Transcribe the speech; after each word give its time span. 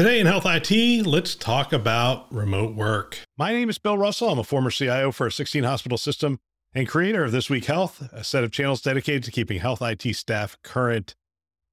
Today 0.00 0.18
in 0.18 0.24
Health 0.24 0.46
IT, 0.46 1.04
let's 1.06 1.34
talk 1.34 1.74
about 1.74 2.32
remote 2.32 2.74
work. 2.74 3.18
My 3.36 3.52
name 3.52 3.68
is 3.68 3.76
Bill 3.76 3.98
Russell. 3.98 4.30
I'm 4.30 4.38
a 4.38 4.44
former 4.44 4.70
CIO 4.70 5.12
for 5.12 5.26
a 5.26 5.30
16 5.30 5.62
hospital 5.62 5.98
system 5.98 6.40
and 6.72 6.88
creator 6.88 7.22
of 7.22 7.32
This 7.32 7.50
Week 7.50 7.66
Health, 7.66 8.08
a 8.10 8.24
set 8.24 8.42
of 8.42 8.50
channels 8.50 8.80
dedicated 8.80 9.24
to 9.24 9.30
keeping 9.30 9.60
health 9.60 9.82
IT 9.82 10.16
staff 10.16 10.56
current 10.64 11.16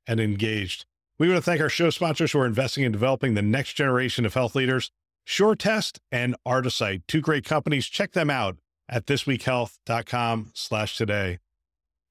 and 0.05 0.19
engaged. 0.19 0.85
We 1.17 1.29
want 1.29 1.37
to 1.37 1.41
thank 1.41 1.61
our 1.61 1.69
show 1.69 1.89
sponsors 1.89 2.33
who 2.33 2.39
are 2.39 2.45
investing 2.45 2.83
in 2.83 2.91
developing 2.91 3.33
the 3.33 3.41
next 3.41 3.75
generation 3.75 4.25
of 4.25 4.33
health 4.33 4.55
leaders, 4.55 4.91
SureTest 5.25 5.99
and 6.11 6.35
Artisight, 6.45 7.03
two 7.07 7.21
great 7.21 7.45
companies. 7.45 7.85
Check 7.85 8.11
them 8.11 8.29
out 8.29 8.57
at 8.89 9.05
thisweekhealth.com 9.05 10.51
slash 10.53 10.97
today. 10.97 11.39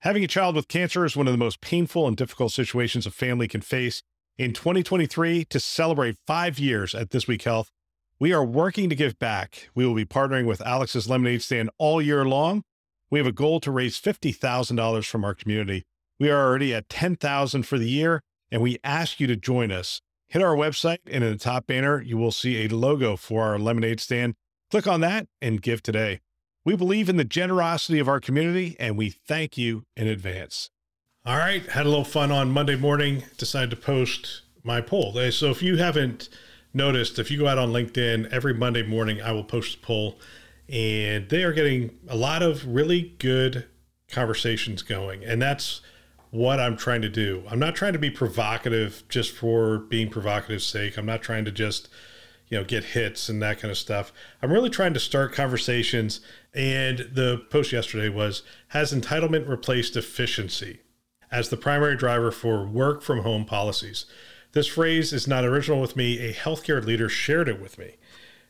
Having 0.01 0.25
a 0.25 0.29
child 0.29 0.57
with 0.57 0.69
cancer 0.69 1.05
is 1.05 1.15
one 1.15 1.27
of 1.27 1.35
the 1.35 1.37
most 1.37 1.61
painful 1.61 2.09
and 2.09 2.17
difficult 2.17 2.53
situations 2.53 3.05
a 3.05 3.11
family 3.11 3.49
can 3.49 3.61
face. 3.61 4.03
In 4.39 4.53
2023, 4.53 5.47
to 5.47 5.59
celebrate 5.59 6.19
five 6.27 6.59
years 6.59 6.95
at 6.95 7.09
This 7.09 7.27
Week 7.27 7.41
Health, 7.41 7.71
we 8.21 8.35
are 8.35 8.45
working 8.45 8.91
to 8.91 8.95
give 8.95 9.19
back. 9.19 9.71
We 9.75 9.87
will 9.87 9.95
be 9.95 10.05
partnering 10.05 10.45
with 10.45 10.61
Alex's 10.61 11.09
Lemonade 11.09 11.41
Stand 11.41 11.71
all 11.79 12.03
year 12.03 12.23
long. 12.23 12.63
We 13.11 13.19
have 13.19 13.27
a 13.27 13.33
goal 13.33 13.61
to 13.61 13.71
raise 13.71 13.99
$50,000 13.99 15.09
from 15.09 15.25
our 15.25 15.35
community. 15.35 15.85
We 16.21 16.29
are 16.29 16.47
already 16.47 16.75
at 16.75 16.91
10,000 16.91 17.63
for 17.63 17.79
the 17.79 17.89
year, 17.89 18.21
and 18.51 18.61
we 18.61 18.77
ask 18.85 19.21
you 19.21 19.27
to 19.27 19.37
join 19.37 19.73
us. 19.73 20.03
Hit 20.29 20.43
our 20.43 20.55
website, 20.55 20.99
and 21.11 21.25
in 21.25 21.33
the 21.33 21.39
top 21.39 21.67
banner, 21.67 22.03
you 22.03 22.19
will 22.19 22.31
see 22.31 22.63
a 22.63 22.69
logo 22.69 23.17
for 23.17 23.45
our 23.45 23.59
lemonade 23.59 24.01
stand. 24.01 24.35
Click 24.71 24.87
on 24.87 25.01
that 25.01 25.29
and 25.41 25.63
give 25.63 25.83
today. 25.83 26.21
We 26.63 26.77
believe 26.77 27.09
in 27.09 27.17
the 27.17 27.25
generosity 27.25 28.01
of 28.01 28.09
our 28.09 28.21
community, 28.21 28.77
and 28.79 28.99
we 28.99 29.09
thank 29.09 29.57
you 29.57 29.85
in 29.97 30.07
advance. 30.07 30.69
All 31.27 31.39
right, 31.39 31.67
had 31.67 31.87
a 31.87 31.89
little 31.89 32.05
fun 32.05 32.31
on 32.31 32.53
Monday 32.53 32.77
morning. 32.77 33.25
Decided 33.37 33.71
to 33.71 33.77
post 33.77 34.43
my 34.63 34.81
poll. 34.81 35.13
So 35.33 35.51
if 35.51 35.61
you 35.61 35.77
haven't 35.77 36.29
noticed, 36.73 37.19
if 37.19 37.33
you 37.33 37.39
go 37.39 37.49
out 37.49 37.59
on 37.59 37.73
LinkedIn 37.73 38.31
every 38.31 38.55
Monday 38.55 38.85
morning, 38.85 39.21
I 39.21 39.33
will 39.33 39.43
post 39.43 39.75
a 39.75 39.79
poll, 39.79 40.21
and 40.69 41.29
they 41.29 41.43
are 41.43 41.53
getting 41.53 41.99
a 42.07 42.15
lot 42.15 42.45
of 42.45 42.65
really 42.65 43.17
good 43.19 43.67
conversations 44.09 44.83
going, 44.83 45.25
and 45.25 45.43
that's 45.43 45.81
what 46.31 46.61
I'm 46.61 46.77
trying 46.77 47.03
to 47.03 47.09
do. 47.09 47.43
I'm 47.51 47.59
not 47.59 47.75
trying 47.75 47.95
to 47.95 47.99
be 47.99 48.11
provocative 48.11 49.03
just 49.09 49.33
for 49.33 49.79
being 49.81 50.09
provocative's 50.09 50.65
sake. 50.65 50.97
I'm 50.97 51.07
not 51.07 51.23
trying 51.23 51.45
to 51.47 51.51
just 51.51 51.89
you 52.47 52.57
know 52.57 52.63
get 52.63 52.85
hits 52.85 53.29
and 53.29 53.43
that 53.43 53.59
kind 53.59 53.73
of 53.73 53.79
stuff. 53.79 54.13
I'm 54.43 54.53
really 54.53 54.71
trying 54.71 54.95
to 54.95 55.01
start 55.01 55.33
conversations. 55.33 56.21
And 56.55 57.11
the 57.13 57.45
post 57.51 57.73
yesterday 57.73 58.11
was 58.11 58.45
has 58.69 58.95
entitlement 58.95 59.49
replaced 59.49 59.97
efficiency? 59.97 60.83
As 61.31 61.49
the 61.49 61.57
primary 61.57 61.97
driver 61.97 62.31
for 62.31 62.67
work 62.67 63.03
from 63.03 63.21
home 63.21 63.45
policies. 63.45 64.07
This 64.53 64.67
phrase 64.67 65.13
is 65.13 65.29
not 65.29 65.45
original 65.45 65.81
with 65.81 65.97
me. 65.97 66.19
A 66.19 66.33
healthcare 66.33 66.85
leader 66.85 67.09
shared 67.09 67.49
it 67.49 67.61
with 67.61 67.79
me. 67.79 67.97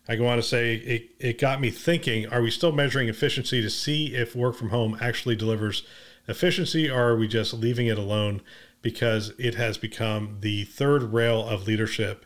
I 0.08 0.16
go 0.16 0.26
on 0.28 0.36
to 0.36 0.42
say 0.42 0.76
it, 0.76 1.10
it 1.18 1.40
got 1.40 1.60
me 1.60 1.70
thinking 1.70 2.26
are 2.28 2.40
we 2.40 2.50
still 2.50 2.72
measuring 2.72 3.08
efficiency 3.08 3.60
to 3.60 3.70
see 3.70 4.14
if 4.14 4.36
work 4.36 4.54
from 4.54 4.68
home 4.68 4.96
actually 5.00 5.34
delivers 5.34 5.82
efficiency, 6.28 6.88
or 6.88 7.10
are 7.10 7.16
we 7.16 7.26
just 7.26 7.54
leaving 7.54 7.86
it 7.86 7.98
alone 7.98 8.42
because 8.82 9.32
it 9.38 9.56
has 9.56 9.78
become 9.78 10.38
the 10.40 10.64
third 10.64 11.02
rail 11.12 11.46
of 11.46 11.66
leadership? 11.66 12.24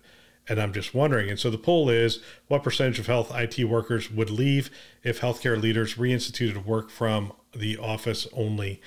And 0.49 0.60
I'm 0.60 0.72
just 0.72 0.94
wondering. 0.94 1.31
And 1.31 1.39
so 1.39 1.49
the 1.49 1.59
poll 1.59 1.89
is 1.89 2.19
what 2.49 2.62
percentage 2.62 2.99
of 2.99 3.06
health 3.06 3.33
IT 3.34 3.65
workers 3.65 4.10
would 4.10 4.31
leave 4.31 4.69
if 5.05 5.21
healthcare 5.21 5.60
leaders 5.60 5.94
reinstituted 5.94 6.65
work 6.65 6.91
from 6.91 7.33
the 7.55 7.78
office 7.78 8.27
only? 8.33 8.81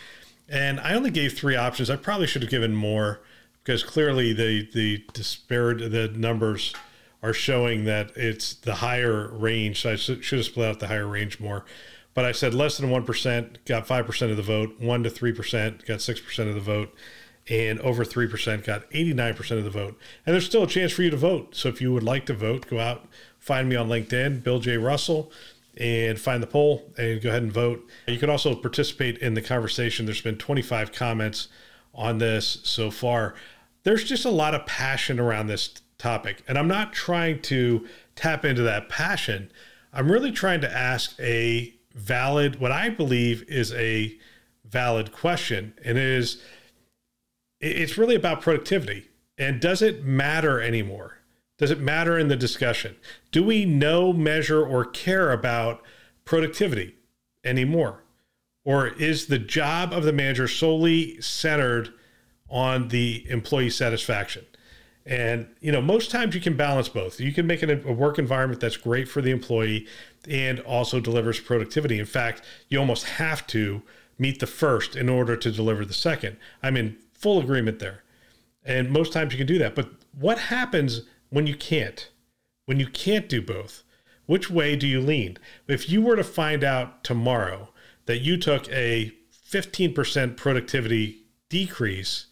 And 0.49 0.79
I 0.79 0.93
only 0.93 1.11
gave 1.11 1.33
three 1.33 1.55
options. 1.55 1.89
I 1.89 1.95
probably 1.95 2.27
should 2.27 2.41
have 2.41 2.51
given 2.51 2.75
more 2.75 3.21
because 3.63 3.83
clearly 3.83 4.33
the 4.33 4.69
the 4.73 5.03
disparity 5.13 5.87
the 5.87 6.09
numbers 6.09 6.73
are 7.21 7.33
showing 7.33 7.85
that 7.85 8.11
it's 8.17 8.53
the 8.53 8.75
higher 8.75 9.29
range. 9.29 9.81
So 9.81 9.93
I 9.93 9.95
should 9.95 10.21
have 10.21 10.45
split 10.45 10.69
out 10.69 10.79
the 10.79 10.87
higher 10.87 11.07
range 11.07 11.39
more. 11.39 11.63
But 12.13 12.25
I 12.25 12.31
said 12.31 12.53
less 12.53 12.77
than 12.77 12.89
1% 12.89 13.57
got 13.65 13.87
5% 13.87 14.31
of 14.31 14.37
the 14.37 14.43
vote, 14.43 14.79
1 14.79 15.03
to 15.03 15.09
3% 15.09 15.85
got 15.85 15.99
6% 15.99 16.47
of 16.47 16.53
the 16.53 16.61
vote, 16.61 16.93
and 17.49 17.79
over 17.79 18.05
3% 18.05 18.63
got 18.63 18.89
89% 18.91 19.57
of 19.57 19.63
the 19.63 19.69
vote. 19.69 19.97
And 20.25 20.33
there's 20.33 20.45
still 20.45 20.63
a 20.63 20.67
chance 20.67 20.91
for 20.91 21.01
you 21.01 21.09
to 21.09 21.17
vote. 21.17 21.55
So 21.55 21.69
if 21.69 21.81
you 21.81 21.91
would 21.91 22.03
like 22.03 22.25
to 22.27 22.33
vote, 22.33 22.67
go 22.67 22.79
out, 22.79 23.07
find 23.39 23.67
me 23.67 23.75
on 23.75 23.89
LinkedIn, 23.89 24.43
Bill 24.43 24.59
J. 24.59 24.77
Russell 24.77 25.31
and 25.77 26.19
find 26.19 26.41
the 26.41 26.47
poll 26.47 26.93
and 26.97 27.21
go 27.21 27.29
ahead 27.29 27.43
and 27.43 27.51
vote. 27.51 27.87
You 28.07 28.19
can 28.19 28.29
also 28.29 28.55
participate 28.55 29.17
in 29.17 29.33
the 29.33 29.41
conversation. 29.41 30.05
There's 30.05 30.21
been 30.21 30.37
25 30.37 30.91
comments 30.91 31.47
on 31.93 32.19
this 32.19 32.59
so 32.63 32.91
far. 32.91 33.33
There's 33.83 34.03
just 34.03 34.25
a 34.25 34.29
lot 34.29 34.55
of 34.55 34.65
passion 34.65 35.19
around 35.19 35.47
this 35.47 35.69
topic, 35.97 36.43
and 36.47 36.57
I'm 36.57 36.67
not 36.67 36.93
trying 36.93 37.41
to 37.43 37.87
tap 38.15 38.45
into 38.45 38.61
that 38.63 38.89
passion. 38.89 39.51
I'm 39.91 40.11
really 40.11 40.31
trying 40.31 40.61
to 40.61 40.71
ask 40.71 41.19
a 41.19 41.73
valid, 41.93 42.59
what 42.59 42.71
I 42.71 42.89
believe 42.89 43.43
is 43.49 43.73
a 43.73 44.17
valid 44.65 45.11
question, 45.11 45.73
and 45.83 45.97
it 45.97 46.03
is 46.03 46.41
it's 47.63 47.97
really 47.97 48.15
about 48.15 48.41
productivity. 48.41 49.09
And 49.37 49.61
does 49.61 49.81
it 49.81 50.03
matter 50.03 50.61
anymore? 50.61 51.19
Does 51.57 51.71
it 51.71 51.79
matter 51.79 52.17
in 52.17 52.27
the 52.27 52.35
discussion? 52.35 52.95
Do 53.31 53.43
we 53.43 53.65
know, 53.65 54.11
measure, 54.11 54.65
or 54.65 54.85
care 54.85 55.31
about 55.31 55.81
productivity 56.25 56.95
anymore? 57.43 58.03
Or 58.65 58.87
is 58.87 59.27
the 59.27 59.39
job 59.39 59.93
of 59.93 60.03
the 60.03 60.13
manager 60.13 60.47
solely 60.47 61.21
centered 61.21 61.93
on 62.49 62.87
the 62.87 63.25
employee 63.29 63.69
satisfaction? 63.69 64.45
And 65.05 65.47
you 65.59 65.71
know, 65.71 65.81
most 65.81 66.11
times 66.11 66.33
you 66.33 66.41
can 66.41 66.55
balance 66.55 66.87
both. 66.87 67.19
You 67.19 67.33
can 67.33 67.45
make 67.45 67.61
a 67.61 67.75
work 67.91 68.17
environment 68.17 68.61
that's 68.61 68.77
great 68.77 69.09
for 69.09 69.21
the 69.21 69.31
employee 69.31 69.85
and 70.29 70.61
also 70.61 70.99
delivers 71.01 71.39
productivity. 71.39 71.99
In 71.99 72.05
fact, 72.05 72.41
you 72.69 72.79
almost 72.79 73.03
have 73.05 73.45
to 73.47 73.81
meet 74.17 74.39
the 74.39 74.47
first 74.47 74.95
in 74.95 75.09
order 75.09 75.35
to 75.35 75.51
deliver 75.51 75.83
the 75.83 75.93
second. 75.93 76.37
I'm 76.61 76.77
in 76.77 76.97
full 77.13 77.39
agreement 77.39 77.79
there. 77.79 78.03
And 78.63 78.91
most 78.91 79.11
times 79.11 79.33
you 79.33 79.37
can 79.37 79.47
do 79.47 79.57
that. 79.57 79.75
But 79.75 79.89
what 80.17 80.37
happens 80.37 81.01
when 81.33 81.47
you 81.47 81.55
can't, 81.55 82.11
when 82.67 82.79
you 82.79 82.85
can't 82.85 83.27
do 83.27 83.41
both, 83.41 83.83
which 84.27 84.51
way 84.51 84.75
do 84.75 84.85
you 84.85 85.01
lean? 85.01 85.37
If 85.67 85.89
you 85.89 86.03
were 86.03 86.15
to 86.15 86.23
find 86.23 86.63
out 86.63 87.03
tomorrow 87.03 87.69
that 88.05 88.19
you 88.19 88.37
took 88.37 88.69
a 88.69 89.11
15% 89.49 90.37
productivity 90.37 91.23
decrease 91.49 92.27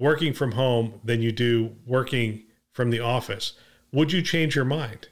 working 0.00 0.32
from 0.32 0.52
home 0.52 1.00
than 1.04 1.22
you 1.22 1.30
do 1.30 1.76
working 1.86 2.42
from 2.72 2.90
the 2.90 2.98
office, 2.98 3.52
would 3.92 4.10
you 4.10 4.20
change 4.20 4.56
your 4.56 4.64
mind? 4.64 5.06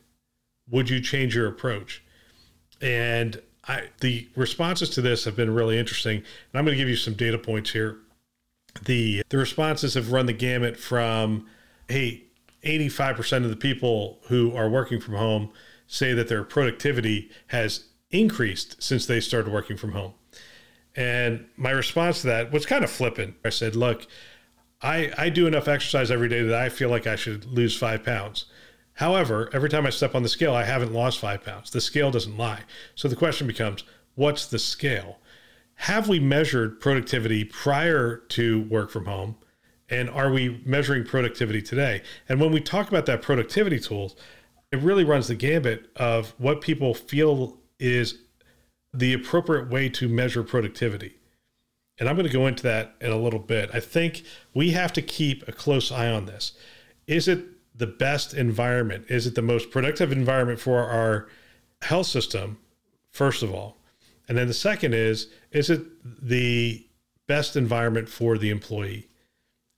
Would 0.69 0.91
you 0.91 1.01
change 1.01 1.37
your 1.37 1.47
approach? 1.47 2.03
And 2.81 3.41
I, 3.69 3.85
the 4.01 4.29
responses 4.35 4.91
to 4.91 5.01
this 5.01 5.25
have 5.25 5.37
been 5.37 5.55
really 5.55 5.79
interesting. 5.79 6.17
And 6.17 6.59
I'm 6.59 6.65
going 6.65 6.77
to 6.77 6.83
give 6.83 6.89
you 6.89 6.97
some 6.97 7.15
data 7.15 7.39
points 7.39 7.71
here. 7.71 7.99
The 8.85 9.23
the 9.29 9.39
responses 9.39 9.95
have 9.95 10.11
run 10.11 10.27
the 10.27 10.33
gamut 10.33 10.77
from, 10.77 11.47
hey, 11.89 12.26
85% 12.67 13.45
of 13.45 13.51
the 13.51 13.57
people 13.57 14.21
who 14.29 14.55
are 14.55 14.69
working 14.69 15.01
from 15.01 15.15
home 15.15 15.53
say 15.87 16.13
that 16.13 16.29
their 16.29 16.45
productivity 16.45 17.31
has 17.49 17.85
increased 18.11 18.83
since 18.83 19.07
they 19.07 19.21
started 19.21 19.53
working 19.53 19.77
from 19.77 19.93
home. 19.93 20.15
And 20.95 21.47
my 21.57 21.71
response 21.71 22.23
to 22.23 22.29
that 22.29 22.53
was 22.53 22.67
kind 22.67 22.83
of 22.83 22.91
flippant. 22.91 23.37
I 23.45 23.51
said, 23.51 23.77
look, 23.77 24.07
I, 24.83 25.13
I 25.17 25.29
do 25.29 25.47
enough 25.47 25.69
exercise 25.69 26.11
every 26.11 26.29
day 26.29 26.43
that 26.43 26.61
I 26.61 26.69
feel 26.69 26.89
like 26.89 27.07
I 27.07 27.17
should 27.17 27.45
lose 27.45 27.77
five 27.77 28.05
pounds. 28.05 28.47
However, 28.95 29.51
every 29.53 29.69
time 29.69 29.87
I 29.87 29.91
step 29.91 30.15
on 30.15 30.23
the 30.23 30.29
scale, 30.29 30.55
I 30.55 30.65
haven't 30.65 30.93
lost 30.93 31.19
five 31.19 31.45
pounds. 31.45 31.71
The 31.71 31.81
scale 31.83 32.11
doesn't 32.11 32.37
lie. 32.39 32.63
So 32.95 33.09
the 33.09 33.17
question 33.17 33.47
becomes, 33.47 33.85
what's 34.15 34.47
the 34.47 34.59
scale? 34.59 35.19
Have 35.81 36.09
we 36.09 36.19
measured 36.19 36.81
productivity 36.81 37.45
prior 37.45 38.17
to 38.29 38.63
work 38.63 38.91
from 38.91 39.05
home? 39.05 39.37
And 39.89 40.11
are 40.11 40.31
we 40.31 40.61
measuring 40.65 41.05
productivity 41.05 41.63
today? 41.63 42.03
And 42.29 42.41
when 42.41 42.53
we 42.53 42.61
talk 42.61 42.89
about 42.89 43.07
that 43.07 43.23
productivity 43.23 43.79
tools, 43.79 44.17
it 44.73 44.81
really 44.81 45.05
runs 45.05 45.29
the 45.29 45.35
gambit 45.35 45.91
of 45.97 46.35
what 46.39 46.61
people 46.61 46.95
feel 46.95 47.59
is 47.79 48.19
the 48.93 49.13
appropriate 49.13 49.71
way 49.71 49.89
to 49.91 50.09
measure 50.09 50.43
productivity. 50.43 51.17
And 51.99 52.09
I'm 52.09 52.17
going 52.17 52.27
to 52.27 52.33
go 52.33 52.47
into 52.47 52.63
that 52.65 52.95
in 53.01 53.11
a 53.11 53.17
little 53.17 53.39
bit. 53.39 53.71
I 53.73 53.81
think 53.81 54.23
we 54.55 54.73
have 54.73 54.93
to 54.95 55.03
keep 55.03 55.47
a 55.47 55.53
close 55.53 55.91
eye 55.93 56.11
on 56.11 56.27
this. 56.27 56.53
Is 57.07 57.29
it 57.29 57.45
the 57.75 57.87
best 57.87 58.35
environment? 58.35 59.07
Is 59.09 59.27
it 59.27 59.35
the 59.35 59.43
most 59.43 59.71
productive 59.71 60.13
environment 60.13 60.61
for 60.61 60.81
our 60.81 61.29
health 61.83 62.07
system, 62.07 62.59
first 63.11 63.43
of 63.43 63.55
all? 63.55 63.79
And 64.29 64.37
then 64.37 64.49
the 64.49 64.55
second 64.55 64.95
is, 64.95 65.29
is 65.53 65.71
it 65.71 65.87
the 66.05 66.87
best 67.27 67.57
environment 67.57 68.09
for 68.09 68.37
the 68.37 68.51
employee? 68.51 69.09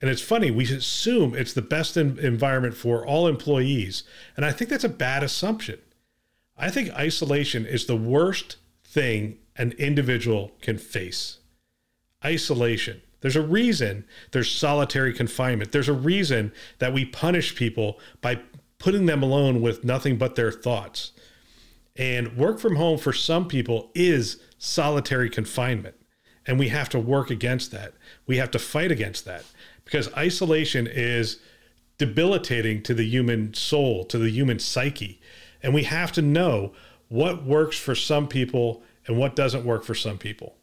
And 0.01 0.09
it's 0.09 0.21
funny, 0.21 0.49
we 0.49 0.63
assume 0.63 1.35
it's 1.35 1.53
the 1.53 1.61
best 1.61 1.97
environment 1.97 2.75
for 2.75 3.05
all 3.05 3.27
employees. 3.27 4.03
And 4.37 4.45
I 4.45 4.51
think 4.51 4.69
that's 4.69 4.85
a 4.85 4.89
bad 4.89 5.23
assumption. 5.23 5.79
I 6.57 6.69
think 6.69 6.89
isolation 6.91 7.65
is 7.65 7.85
the 7.85 7.97
worst 7.97 8.57
thing 8.83 9.37
an 9.57 9.73
individual 9.73 10.51
can 10.61 10.77
face. 10.77 11.39
Isolation. 12.23 13.01
There's 13.21 13.35
a 13.35 13.41
reason 13.41 14.05
there's 14.31 14.49
solitary 14.49 15.13
confinement. 15.13 15.73
There's 15.73 15.89
a 15.89 15.93
reason 15.93 16.53
that 16.79 16.93
we 16.93 17.03
punish 17.03 17.55
people 17.55 17.99
by 18.21 18.39
putting 18.77 19.05
them 19.05 19.21
alone 19.21 19.61
with 19.61 19.83
nothing 19.83 20.17
but 20.17 20.35
their 20.35 20.51
thoughts. 20.51 21.11
And 21.97 22.37
work 22.37 22.59
from 22.59 22.77
home 22.77 22.97
for 22.97 23.11
some 23.11 23.49
people 23.49 23.91
is 23.93 24.41
solitary 24.57 25.29
confinement. 25.29 25.95
And 26.47 26.57
we 26.57 26.69
have 26.69 26.87
to 26.89 26.99
work 26.99 27.29
against 27.29 27.71
that. 27.71 27.93
We 28.25 28.37
have 28.37 28.51
to 28.51 28.59
fight 28.59 28.91
against 28.91 29.25
that 29.25 29.43
because 29.89 30.13
isolation 30.13 30.85
is 30.87 31.39
debilitating 31.97 32.83
to 32.83 32.93
the 32.93 33.03
human 33.03 33.53
soul, 33.53 34.05
to 34.05 34.17
the 34.17 34.29
human 34.29 34.59
psyche. 34.59 35.19
And 35.63 35.73
we 35.73 35.83
have 35.83 36.11
to 36.13 36.21
know 36.21 36.73
what 37.07 37.43
works 37.43 37.77
for 37.77 37.95
some 37.95 38.27
people 38.27 38.83
and 39.07 39.17
what 39.17 39.35
doesn't 39.35 39.65
work 39.65 39.83
for 39.83 39.95
some 39.95 40.17
people 40.17 40.55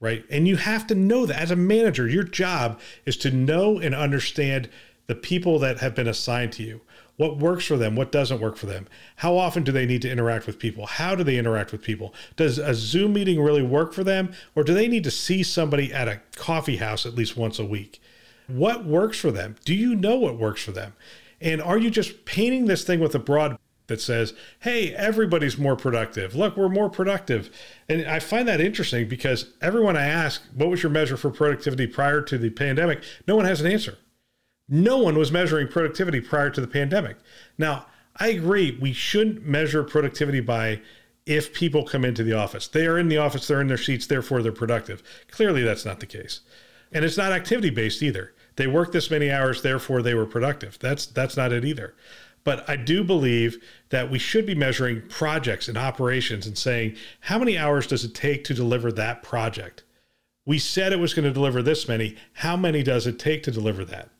right? 0.00 0.24
And 0.30 0.46
you 0.46 0.56
have 0.56 0.86
to 0.88 0.94
know 0.94 1.26
that 1.26 1.40
as 1.40 1.50
a 1.50 1.56
manager, 1.56 2.06
your 2.06 2.22
job 2.22 2.78
is 3.04 3.16
to 3.18 3.30
know 3.30 3.78
and 3.78 3.94
understand 3.94 4.68
the 5.06 5.14
people 5.14 5.58
that 5.60 5.78
have 5.78 5.94
been 5.94 6.08
assigned 6.08 6.52
to 6.52 6.62
you. 6.62 6.80
What 7.16 7.38
works 7.38 7.64
for 7.64 7.78
them? 7.78 7.96
What 7.96 8.12
doesn't 8.12 8.40
work 8.40 8.56
for 8.56 8.66
them? 8.66 8.88
How 9.16 9.36
often 9.36 9.62
do 9.62 9.72
they 9.72 9.86
need 9.86 10.02
to 10.02 10.10
interact 10.10 10.46
with 10.46 10.58
people? 10.58 10.84
How 10.84 11.14
do 11.14 11.24
they 11.24 11.38
interact 11.38 11.72
with 11.72 11.80
people? 11.80 12.12
Does 12.36 12.58
a 12.58 12.74
Zoom 12.74 13.14
meeting 13.14 13.40
really 13.40 13.62
work 13.62 13.94
for 13.94 14.04
them? 14.04 14.34
Or 14.54 14.62
do 14.62 14.74
they 14.74 14.88
need 14.88 15.04
to 15.04 15.10
see 15.10 15.42
somebody 15.42 15.92
at 15.92 16.08
a 16.08 16.20
coffee 16.34 16.76
house 16.76 17.06
at 17.06 17.14
least 17.14 17.36
once 17.36 17.58
a 17.58 17.64
week? 17.64 18.02
What 18.46 18.84
works 18.84 19.18
for 19.18 19.30
them? 19.30 19.56
Do 19.64 19.74
you 19.74 19.94
know 19.94 20.16
what 20.16 20.38
works 20.38 20.62
for 20.62 20.72
them? 20.72 20.94
And 21.40 21.60
are 21.60 21.78
you 21.78 21.90
just 21.90 22.24
painting 22.24 22.66
this 22.66 22.84
thing 22.84 23.00
with 23.00 23.14
a 23.14 23.18
broad 23.18 23.58
that 23.86 24.00
says, 24.00 24.34
hey, 24.60 24.92
everybody's 24.94 25.58
more 25.58 25.76
productive. 25.76 26.34
Look, 26.34 26.56
we're 26.56 26.68
more 26.68 26.90
productive. 26.90 27.50
And 27.88 28.06
I 28.06 28.18
find 28.18 28.48
that 28.48 28.60
interesting 28.60 29.08
because 29.08 29.52
everyone 29.62 29.96
I 29.96 30.06
ask, 30.06 30.42
what 30.54 30.68
was 30.68 30.82
your 30.82 30.90
measure 30.90 31.16
for 31.16 31.30
productivity 31.30 31.86
prior 31.86 32.20
to 32.22 32.38
the 32.38 32.50
pandemic? 32.50 33.02
No 33.28 33.36
one 33.36 33.44
has 33.44 33.60
an 33.60 33.70
answer. 33.70 33.98
No 34.68 34.98
one 34.98 35.16
was 35.16 35.30
measuring 35.30 35.68
productivity 35.68 36.20
prior 36.20 36.50
to 36.50 36.60
the 36.60 36.66
pandemic. 36.66 37.16
Now, 37.56 37.86
I 38.16 38.28
agree, 38.28 38.76
we 38.80 38.92
shouldn't 38.92 39.46
measure 39.46 39.84
productivity 39.84 40.40
by 40.40 40.80
if 41.24 41.52
people 41.52 41.84
come 41.84 42.04
into 42.04 42.24
the 42.24 42.32
office. 42.32 42.66
They 42.66 42.86
are 42.86 42.98
in 42.98 43.08
the 43.08 43.18
office, 43.18 43.46
they're 43.46 43.60
in 43.60 43.68
their 43.68 43.76
seats, 43.76 44.06
therefore 44.06 44.42
they're 44.42 44.52
productive. 44.52 45.02
Clearly, 45.30 45.62
that's 45.62 45.84
not 45.84 46.00
the 46.00 46.06
case. 46.06 46.40
And 46.92 47.04
it's 47.04 47.16
not 47.16 47.32
activity 47.32 47.70
based 47.70 48.02
either. 48.02 48.32
They 48.56 48.66
worked 48.66 48.92
this 48.92 49.10
many 49.10 49.30
hours, 49.30 49.62
therefore 49.62 50.02
they 50.02 50.14
were 50.14 50.26
productive. 50.26 50.78
That's 50.78 51.06
that's 51.06 51.36
not 51.36 51.52
it 51.52 51.64
either. 51.64 51.94
But 52.46 52.68
I 52.70 52.76
do 52.76 53.02
believe 53.02 53.60
that 53.88 54.08
we 54.08 54.20
should 54.20 54.46
be 54.46 54.54
measuring 54.54 55.02
projects 55.08 55.66
and 55.66 55.76
operations 55.76 56.46
and 56.46 56.56
saying, 56.56 56.94
how 57.20 57.40
many 57.40 57.58
hours 57.58 57.88
does 57.88 58.04
it 58.04 58.14
take 58.14 58.44
to 58.44 58.54
deliver 58.54 58.92
that 58.92 59.24
project? 59.24 59.82
We 60.44 60.60
said 60.60 60.92
it 60.92 61.00
was 61.00 61.12
going 61.12 61.24
to 61.24 61.32
deliver 61.32 61.60
this 61.60 61.88
many. 61.88 62.14
How 62.34 62.56
many 62.56 62.84
does 62.84 63.04
it 63.08 63.18
take 63.18 63.42
to 63.42 63.50
deliver 63.50 63.84
that? 63.86 64.10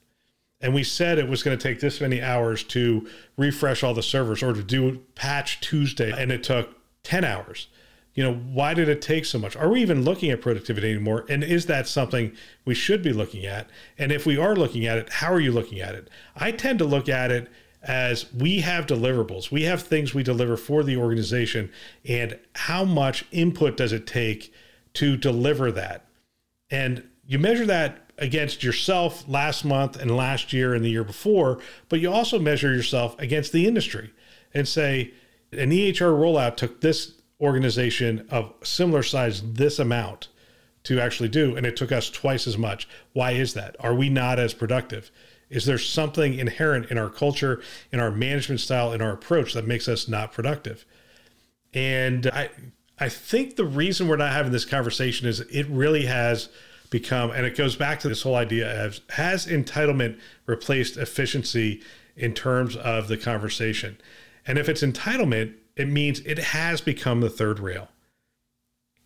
And 0.61 0.75
we 0.75 0.83
said 0.83 1.19
it 1.19 1.29
was 1.29 1.45
going 1.45 1.57
to 1.57 1.63
take 1.63 1.79
this 1.79 2.01
many 2.01 2.21
hours 2.21 2.65
to 2.65 3.09
refresh 3.37 3.85
all 3.85 3.95
the 3.95 4.03
servers 4.03 4.43
or 4.43 4.53
to 4.55 4.63
do 4.65 5.05
patch 5.15 5.61
Tuesday, 5.61 6.11
and 6.11 6.33
it 6.33 6.43
took 6.43 6.71
10 7.05 7.23
hours. 7.23 7.69
You 8.17 8.25
know, 8.25 8.35
why 8.35 8.73
did 8.75 8.89
it 8.89 9.03
take 9.03 9.27
so 9.27 9.39
much? 9.39 9.55
Are 9.57 9.69
we 9.69 9.83
even 9.83 10.03
looking 10.03 10.31
at 10.31 10.41
productivity 10.41 10.91
anymore? 10.91 11.27
And 11.29 11.45
is 11.45 11.67
that 11.67 11.87
something 11.87 12.33
we 12.65 12.75
should 12.75 13.03
be 13.03 13.13
looking 13.13 13.45
at? 13.45 13.69
And 13.99 14.11
if 14.11 14.25
we 14.25 14.39
are 14.39 14.57
looking 14.57 14.87
at 14.87 14.97
it, 14.97 15.11
how 15.11 15.31
are 15.33 15.39
you 15.39 15.53
looking 15.53 15.81
at 15.81 15.95
it? 15.95 16.09
I 16.35 16.51
tend 16.51 16.79
to 16.81 16.87
look 16.87 17.11
at 17.11 17.31
it 17.31 17.49
as 17.83 18.33
we 18.33 18.61
have 18.63 18.87
deliverables, 18.87 19.53
we 19.53 19.63
have 19.65 19.83
things 19.83 20.13
we 20.13 20.25
deliver 20.25 20.57
for 20.57 20.83
the 20.83 20.97
organization, 20.97 21.71
and 22.05 22.37
how 22.55 22.85
much 22.85 23.25
input 23.31 23.77
does 23.77 23.93
it 23.93 24.07
take 24.07 24.53
to 24.95 25.17
deliver 25.17 25.71
that? 25.71 26.09
And 26.69 27.07
you 27.25 27.39
measure 27.39 27.67
that 27.67 28.11
against 28.19 28.65
yourself 28.65 29.29
last 29.29 29.65
month 29.65 29.95
and 29.95 30.17
last 30.17 30.53
year 30.53 30.75
and 30.75 30.85
the 30.85 30.91
year 30.91 31.05
before, 31.05 31.61
but 31.89 32.01
you 32.01 32.11
also 32.11 32.39
measure 32.39 32.75
yourself 32.75 33.15
against 33.21 33.53
the 33.53 33.69
industry 33.69 34.11
and 34.53 34.67
say, 34.67 35.13
an 35.53 35.71
EHR 35.71 36.19
rollout 36.19 36.57
took 36.57 36.81
this 36.81 37.13
organization 37.41 38.27
of 38.31 38.53
similar 38.63 39.03
size 39.03 39.43
this 39.55 39.79
amount 39.79 40.29
to 40.85 41.01
actually 41.01 41.29
do, 41.29 41.57
and 41.57 41.67
it 41.67 41.77
took 41.77 41.93
us 41.93 42.09
twice 42.09 42.47
as 42.47 42.57
much. 42.57 42.89
Why 43.13 43.33
is 43.33 43.55
that? 43.55 43.77
Are 43.81 43.95
we 43.95 44.09
not 44.09 44.39
as 44.39 44.55
productive? 44.55 45.11
Is 45.51 45.65
there 45.65 45.79
something 45.79 46.39
inherent 46.39 46.91
in 46.91 46.99
our 46.99 47.11
culture, 47.11 47.61
in 47.93 48.01
our 48.01 48.11
management 48.11 48.61
style, 48.61 48.93
in 48.93 49.03
our 49.03 49.13
approach 49.13 49.53
that 49.55 49.67
makes 49.67 49.89
us 49.89 50.09
not 50.09 50.33
productive? 50.33 50.85
And 51.75 52.27
I 52.29 52.51
I 52.99 53.09
think 53.11 53.57
the 53.57 53.65
reason 53.65 54.09
we're 54.09 54.17
not 54.17 54.33
having 54.33 54.53
this 54.53 54.65
conversation 54.65 55.29
is 55.29 55.41
it 55.41 55.69
really 55.69 56.07
has 56.07 56.49
become, 56.89 57.31
and 57.31 57.45
it 57.45 57.57
goes 57.57 57.77
back 57.77 58.01
to 58.01 58.09
this 58.09 58.23
whole 58.23 58.37
idea 58.37 58.85
of 58.85 59.01
has 59.11 59.47
entitlement 59.47 60.19
replaced 60.47 60.97
efficiency 60.97 61.83
in 62.17 62.33
terms 62.33 62.77
of 62.77 63.09
the 63.09 63.19
conversation? 63.19 63.99
And 64.47 64.57
if 64.59 64.69
it's 64.69 64.83
entitlement, 64.83 65.55
it 65.77 65.89
means 65.89 66.21
it 66.21 66.39
has 66.39 66.81
become 66.81 67.21
the 67.21 67.31
third 67.31 67.59
rail 67.59 67.89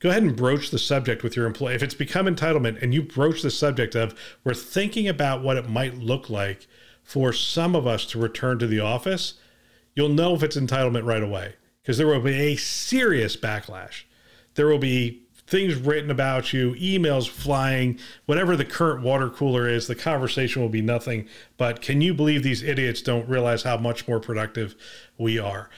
go 0.01 0.09
ahead 0.09 0.23
and 0.23 0.35
broach 0.35 0.71
the 0.71 0.79
subject 0.79 1.23
with 1.23 1.37
your 1.37 1.47
employee. 1.47 1.75
If 1.75 1.83
it's 1.83 1.95
become 1.95 2.27
entitlement 2.27 2.83
and 2.83 2.93
you 2.93 3.03
broach 3.03 3.43
the 3.43 3.51
subject 3.51 3.95
of 3.95 4.19
we're 4.43 4.55
thinking 4.55 5.07
about 5.07 5.43
what 5.43 5.57
it 5.57 5.69
might 5.69 5.95
look 5.95 6.29
like 6.29 6.67
for 7.03 7.33
some 7.33 7.77
of 7.77 7.87
us 7.87 8.07
to 8.07 8.19
return 8.19 8.59
to 8.59 8.67
the 8.67 8.81
office, 8.81 9.35
you'll 9.95 10.09
know 10.09 10.35
if 10.35 10.43
it's 10.43 10.57
entitlement 10.57 11.05
right 11.05 11.23
away 11.23 11.55
because 11.83 11.99
there 11.99 12.07
will 12.07 12.21
be 12.21 12.35
a 12.35 12.57
serious 12.57 13.37
backlash. 13.37 14.05
There 14.55 14.67
will 14.67 14.79
be 14.79 15.23
things 15.47 15.75
written 15.75 16.11
about 16.11 16.53
you, 16.53 16.75
emails 16.75 17.29
flying, 17.29 17.99
whatever 18.27 18.57
the 18.57 18.65
current 18.65 19.03
water 19.03 19.29
cooler 19.29 19.69
is, 19.69 19.89
the 19.89 19.97
conversation 19.97 20.63
will 20.63 20.69
be 20.69 20.81
nothing 20.81 21.29
but 21.57 21.83
can 21.83 22.01
you 22.01 22.15
believe 22.15 22.43
these 22.43 22.63
idiots 22.63 23.03
don't 23.03 23.29
realize 23.29 23.65
how 23.65 23.77
much 23.77 24.07
more 24.07 24.21
productive 24.21 24.77
we 25.19 25.39
are? 25.39 25.69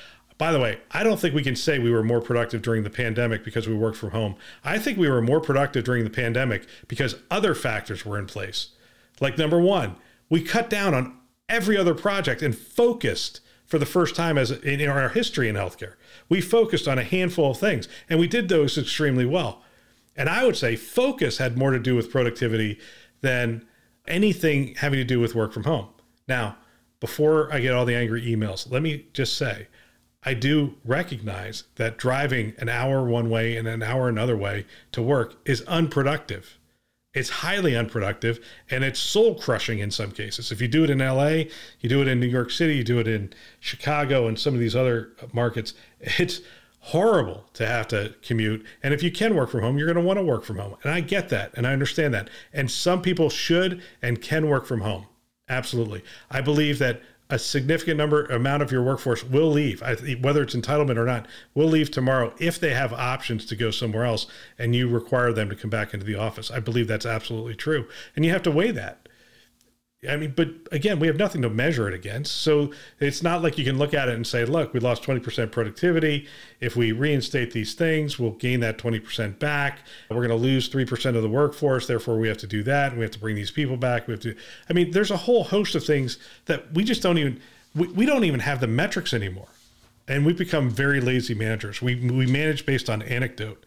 By 0.43 0.51
the 0.51 0.59
way, 0.59 0.81
I 0.91 1.05
don't 1.05 1.21
think 1.21 1.37
we 1.37 1.45
can 1.45 1.55
say 1.55 1.79
we 1.79 1.93
were 1.93 2.03
more 2.03 2.21
productive 2.21 2.63
during 2.63 2.83
the 2.83 2.91
pandemic 2.91 3.45
because 3.45 3.69
we 3.69 3.77
worked 3.77 3.97
from 3.97 4.11
home. 4.11 4.35
I 4.65 4.77
think 4.77 4.99
we 4.99 5.09
were 5.09 5.23
more 5.23 5.41
productive 5.41 5.85
during 5.85 6.03
the 6.03 6.11
pandemic 6.11 6.67
because 6.89 7.15
other 7.31 7.55
factors 7.55 8.05
were 8.05 8.19
in 8.19 8.27
place. 8.27 8.71
Like 9.21 9.39
number 9.39 9.61
one, 9.61 9.95
we 10.29 10.43
cut 10.43 10.69
down 10.69 10.95
on 10.95 11.17
every 11.49 11.77
other 11.77 11.95
project 11.95 12.43
and 12.43 12.59
focused 12.59 13.41
for 13.67 13.79
the 13.79 13.87
first 13.87 14.17
time 14.17 14.37
as 14.37 14.51
in 14.51 14.89
our 14.89 15.11
history 15.11 15.49
in 15.49 15.55
healthcare. 15.55 15.95
We 16.29 16.41
focused 16.41 16.89
on 16.89 16.99
a 16.99 17.05
handful 17.05 17.53
of 17.53 17.59
things 17.59 17.87
and 18.09 18.19
we 18.19 18.27
did 18.27 18.49
those 18.49 18.77
extremely 18.77 19.25
well. 19.25 19.63
And 20.17 20.29
I 20.29 20.45
would 20.45 20.57
say 20.57 20.75
focus 20.75 21.39
had 21.39 21.57
more 21.57 21.71
to 21.71 21.79
do 21.79 21.95
with 21.95 22.11
productivity 22.11 22.81
than 23.21 23.65
anything 24.09 24.75
having 24.75 24.99
to 24.99 25.05
do 25.05 25.21
with 25.21 25.37
work 25.37 25.53
from 25.53 25.63
home. 25.63 25.91
Now, 26.27 26.57
before 26.99 27.55
I 27.55 27.61
get 27.61 27.75
all 27.75 27.85
the 27.85 27.95
angry 27.95 28.23
emails, 28.23 28.69
let 28.69 28.83
me 28.83 29.07
just 29.13 29.39
say 29.39 29.69
I 30.25 30.35
do 30.35 30.77
recognize 30.85 31.65
that 31.77 31.99
driving 31.99 32.55
an 32.59 32.69
hour 32.69 33.05
one 33.05 33.29
way 33.29 33.57
and 33.57 33.67
an 33.67 33.83
hour 33.83 34.09
another 34.09 34.37
way 34.37 34.67
to 34.93 35.03
work 35.03 35.37
is 35.45 35.63
unproductive. 35.63 36.59
It's 37.13 37.29
highly 37.29 37.77
unproductive 37.77 38.39
and 38.71 38.85
it's 38.85 39.01
soul 39.01 39.35
crushing 39.35 39.81
in 39.81 39.91
some 39.91 40.13
cases. 40.13 40.53
If 40.53 40.61
you 40.63 40.69
do 40.69 40.85
it 40.85 40.91
in 40.91 40.99
LA, 40.99 41.45
you 41.81 41.89
do 41.89 42.01
it 42.01 42.09
in 42.09 42.21
New 42.21 42.27
York 42.27 42.51
City, 42.51 42.77
you 42.77 42.85
do 42.85 43.01
it 43.01 43.09
in 43.09 43.33
Chicago 43.61 44.29
and 44.29 44.39
some 44.39 44.55
of 44.55 44.61
these 44.61 44.77
other 44.77 45.13
uh, 45.21 45.27
markets, 45.33 45.75
it's 46.01 46.41
horrible 46.79 47.45
to 47.55 47.67
have 47.67 47.87
to 47.89 48.15
commute. 48.23 48.65
And 48.83 48.95
if 48.95 49.03
you 49.03 49.11
can 49.11 49.35
work 49.35 49.51
from 49.51 49.61
home, 49.61 49.77
you're 49.77 49.93
going 49.93 50.03
to 50.03 50.07
want 50.07 50.19
to 50.19 50.25
work 50.25 50.45
from 50.45 50.59
home. 50.59 50.77
And 50.83 50.93
I 50.93 51.01
get 51.01 51.29
that 51.29 51.53
and 51.55 51.67
I 51.67 51.73
understand 51.73 52.15
that. 52.15 52.31
And 52.53 52.71
some 52.71 53.03
people 53.03 53.29
should 53.29 53.83
and 54.01 54.23
can 54.23 54.49
work 54.49 54.67
from 54.67 54.81
home. 54.81 55.07
Absolutely. 55.49 56.03
I 56.31 56.41
believe 56.41 56.79
that 56.79 57.03
a 57.33 57.39
significant 57.39 57.97
number 57.97 58.27
amount 58.27 58.63
of 58.63 58.71
your 58.71 58.83
workforce 58.83 59.25
will 59.25 59.51
leave, 59.51 59.81
whether 60.21 60.43
it's 60.43 60.55
entitlement 60.55 60.99
or 60.99 61.07
not, 61.07 61.27
will 61.55 61.67
leave 61.67 61.91
tomorrow 61.91 62.35
if 62.39 62.61
they 62.61 62.75
have 62.75 62.93
options 62.93 63.47
to 63.47 63.57
go 63.57 63.71
somewhere 63.71 64.05
else 64.05 64.27
and 64.59 64.77
you 64.77 64.87
require 64.87 65.33
them 65.33 65.49
to 65.49 65.57
come 65.57 65.71
back 65.71 65.95
into 65.95 66.05
the 66.05 66.15
office. 66.15 66.51
I 66.51 66.61
believe 66.61 66.89
that's 66.89 67.07
absolutely 67.07 67.55
true. 67.55 67.89
And 68.15 68.27
you 68.27 68.33
have 68.33 68.43
to 68.43 68.51
weigh 68.51 68.71
that. 68.73 69.02
I 70.09 70.17
mean, 70.17 70.33
but 70.35 70.49
again, 70.73 70.99
we 70.99 71.07
have 71.07 71.17
nothing 71.17 71.43
to 71.43 71.51
measure 71.51 71.87
it 71.87 71.95
against. 71.95 72.43
So 72.43 72.73
it's 72.99 73.23
not 73.23 73.41
like 73.41 73.57
you 73.57 73.65
can 73.65 73.79
look 73.79 73.95
at 73.95 74.09
it 74.09 74.17
and 74.17 74.27
say, 74.27 74.45
look, 74.45 74.75
we 74.75 74.81
lost 74.81 75.05
20% 75.05 75.53
productivity. 75.53 76.27
If 76.61 76.75
we 76.75 76.91
reinstate 76.91 77.53
these 77.53 77.75
things, 77.75 78.19
we'll 78.19 78.33
gain 78.33 78.59
that 78.61 78.79
20% 78.79 79.39
back. 79.39 79.79
We're 80.11 80.17
going 80.17 80.31
to 80.31 80.35
lose 80.35 80.69
3% 80.69 81.15
of 81.15 81.23
the 81.23 81.29
workforce. 81.29 81.87
Therefore, 81.87 82.19
we 82.19 82.27
have 82.27 82.39
to 82.39 82.49
do 82.49 82.65
that. 82.65 82.91
And 82.91 82.99
we 82.99 83.05
have 83.05 83.13
to 83.13 83.21
bring 83.21 83.37
these 83.37 83.53
people 83.53 83.77
back. 83.77 84.09
We 84.09 84.15
have 84.15 84.21
to, 84.23 84.35
I 84.69 84.73
mean, 84.73 84.91
there's 84.91 85.13
a 85.13 85.17
whole 85.17 85.45
host 85.45 85.77
of 85.77 85.85
things 85.85 86.19
that 86.47 86.73
we 86.73 86.83
just 86.83 87.01
don't 87.01 87.19
even, 87.19 87.41
we, 87.77 87.87
we 87.87 88.05
don't 88.05 88.25
even 88.25 88.41
have 88.41 88.61
the 88.61 88.67
metrics 88.67 89.15
anymore. 89.15 89.49
And 90.09 90.27
we've 90.27 90.37
become 90.37 90.69
very 90.69 91.01
lazy 91.01 91.35
managers. 91.35 91.81
We, 91.81 91.95
we 91.95 92.27
manage 92.27 92.67
based 92.67 92.91
on 92.91 93.03
anecdote. 93.03 93.65